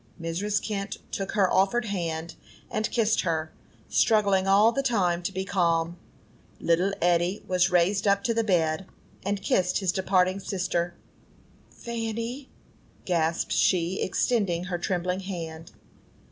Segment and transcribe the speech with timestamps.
[0.19, 0.59] Mrs.
[0.67, 2.33] Kent took her offered hand,
[2.71, 3.53] and kissed her,
[3.87, 5.95] struggling all the time to be calm.
[6.59, 8.87] Little Eddy was raised up to the bed,
[9.23, 10.95] and kissed his departing sister.
[11.69, 12.49] "Fanny,"
[13.05, 15.71] gasped she, extending her trembling hand.